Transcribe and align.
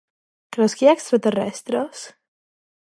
Creus 0.55 0.75
que 0.79 0.85
hi 0.87 0.89
ha 0.91 0.95
extraterrestres? 0.99 2.05